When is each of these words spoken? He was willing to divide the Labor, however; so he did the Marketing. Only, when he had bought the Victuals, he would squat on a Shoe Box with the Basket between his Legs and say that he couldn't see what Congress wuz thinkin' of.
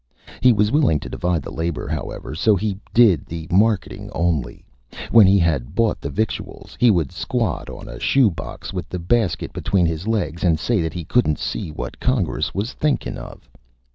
He 0.41 0.51
was 0.51 0.71
willing 0.71 0.99
to 1.01 1.09
divide 1.09 1.43
the 1.43 1.51
Labor, 1.51 1.87
however; 1.87 2.33
so 2.33 2.55
he 2.55 2.79
did 2.91 3.23
the 3.27 3.47
Marketing. 3.51 4.09
Only, 4.15 4.65
when 5.11 5.27
he 5.27 5.37
had 5.37 5.75
bought 5.75 6.01
the 6.01 6.09
Victuals, 6.09 6.75
he 6.79 6.89
would 6.89 7.11
squat 7.11 7.69
on 7.69 7.87
a 7.87 7.99
Shoe 7.99 8.31
Box 8.31 8.73
with 8.73 8.89
the 8.89 8.97
Basket 8.97 9.53
between 9.53 9.85
his 9.85 10.07
Legs 10.07 10.43
and 10.43 10.59
say 10.59 10.81
that 10.81 10.93
he 10.95 11.05
couldn't 11.05 11.37
see 11.37 11.69
what 11.69 11.99
Congress 11.99 12.51
wuz 12.51 12.73
thinkin' 12.73 13.15
of. 13.15 13.47